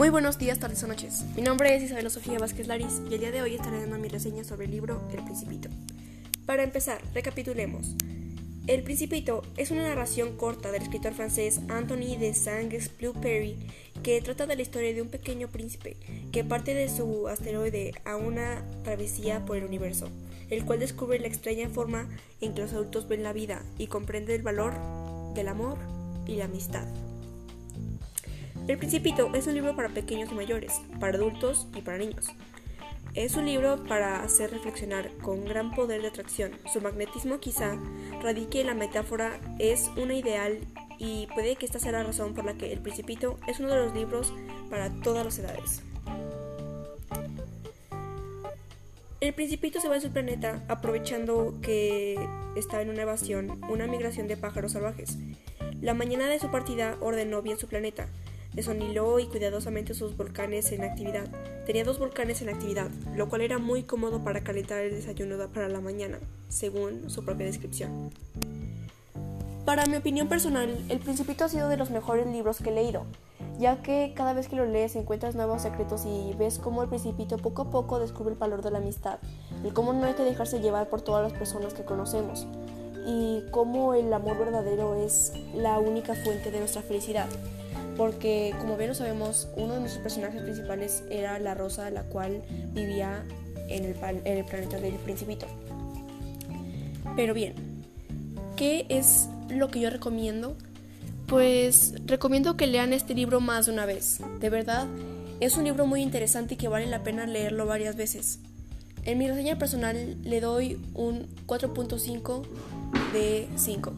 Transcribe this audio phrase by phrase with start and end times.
[0.00, 1.26] Muy buenos días, tardes o noches.
[1.36, 4.08] Mi nombre es Isabel Sofía Vázquez Laris y el día de hoy estaré dando mi
[4.08, 5.68] reseña sobre el libro El Principito.
[6.46, 7.96] Para empezar, recapitulemos.
[8.66, 13.58] El Principito es una narración corta del escritor francés Anthony de Saint-Exupéry
[14.02, 15.98] que trata de la historia de un pequeño príncipe
[16.32, 20.08] que parte de su asteroide a una travesía por el universo,
[20.48, 22.08] el cual descubre la extraña forma
[22.40, 24.72] en que los adultos ven la vida y comprende el valor
[25.34, 25.76] del amor
[26.26, 26.88] y la amistad.
[28.70, 32.28] El Principito es un libro para pequeños y mayores, para adultos y para niños.
[33.14, 36.52] Es un libro para hacer reflexionar con gran poder de atracción.
[36.72, 37.76] Su magnetismo quizá
[38.22, 40.60] radique en la metáfora es una ideal
[40.98, 43.86] y puede que esta sea la razón por la que El Principito es uno de
[43.86, 44.32] los libros
[44.70, 45.82] para todas las edades.
[49.20, 54.28] El Principito se va a su planeta aprovechando que está en una evasión, una migración
[54.28, 55.18] de pájaros salvajes.
[55.80, 58.06] La mañana de su partida ordenó bien su planeta,
[58.52, 61.28] Desoniló y cuidadosamente sus volcanes en actividad.
[61.66, 65.68] Tenía dos volcanes en actividad, lo cual era muy cómodo para calentar el desayuno para
[65.68, 68.10] la mañana, según su propia descripción.
[69.64, 73.04] Para mi opinión personal, El Principito ha sido de los mejores libros que he leído,
[73.60, 77.36] ya que cada vez que lo lees encuentras nuevos secretos y ves cómo el Principito
[77.36, 79.20] poco a poco descubre el valor de la amistad,
[79.62, 82.48] el cómo no hay que dejarse llevar por todas las personas que conocemos,
[83.06, 87.28] y cómo el amor verdadero es la única fuente de nuestra felicidad
[88.00, 92.40] porque como bien lo sabemos, uno de nuestros personajes principales era la rosa, la cual
[92.72, 93.26] vivía
[93.68, 95.44] en el, en el planeta del principito.
[97.14, 97.52] Pero bien,
[98.56, 100.56] ¿qué es lo que yo recomiendo?
[101.26, 104.20] Pues recomiendo que lean este libro más de una vez.
[104.40, 104.86] De verdad,
[105.40, 108.38] es un libro muy interesante y que vale la pena leerlo varias veces.
[109.04, 112.46] En mi reseña personal le doy un 4.5
[113.12, 113.92] de 5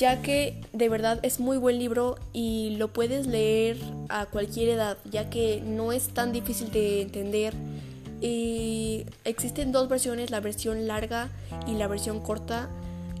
[0.00, 3.76] ya que de verdad es muy buen libro y lo puedes leer
[4.08, 7.52] a cualquier edad, ya que no es tan difícil de entender.
[8.22, 11.28] Y existen dos versiones, la versión larga
[11.66, 12.70] y la versión corta.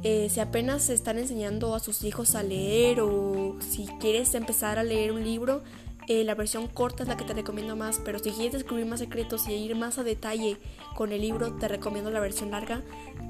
[0.04, 4.82] Eh, si apenas están enseñando a sus hijos a leer o si quieres empezar a
[4.82, 5.62] leer un libro,
[6.08, 9.00] eh, la versión corta es la que te recomiendo más, pero si quieres descubrir más
[9.00, 10.56] secretos y ir más a detalle
[10.96, 12.80] con el libro, te recomiendo la versión larga.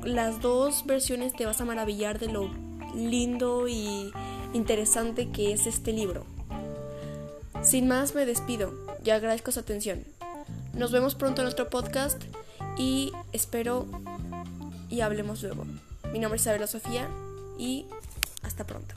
[0.04, 4.12] Las dos versiones te vas a maravillar de lo lindo y
[4.52, 6.24] interesante que es este libro.
[7.62, 8.72] Sin más, me despido
[9.04, 10.04] y agradezco su atención.
[10.74, 12.22] Nos vemos pronto en otro podcast
[12.78, 13.86] y espero
[14.88, 15.64] y hablemos luego.
[16.12, 17.08] Mi nombre es Isabela Sofía
[17.58, 17.86] y
[18.42, 18.94] hasta pronto.